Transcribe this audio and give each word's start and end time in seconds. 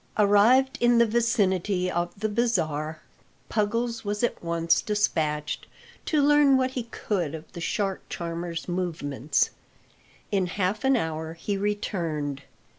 Arrived 0.17 0.79
in 0.81 0.97
the 0.97 1.05
vicinity 1.05 1.91
of 1.91 2.11
the 2.19 2.27
bazaar, 2.27 3.03
Puggles 3.49 4.03
was 4.03 4.23
at 4.23 4.43
once 4.43 4.81
despatched 4.81 5.67
to 6.05 6.23
learn 6.23 6.57
what 6.57 6.71
he 6.71 6.85
could 6.89 7.35
of 7.35 7.51
the 7.51 7.61
shark 7.61 8.01
charmer's 8.09 8.67
movements. 8.67 9.51
In 10.31 10.47
half 10.47 10.83
an 10.83 10.95
hour 10.97 11.35
he 11.35 11.55
returned. 11.55 12.41